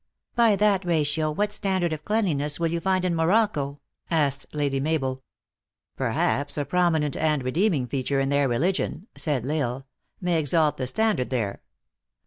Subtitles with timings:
[0.35, 5.21] "By that ratio, what standard of cleanliness will you find in Morocco?" asked Lady Mabel.
[5.95, 9.87] "Perhaps a prominent and redeeming feature in their religion," said L Isle,"
[10.19, 11.61] may exalt the standard there.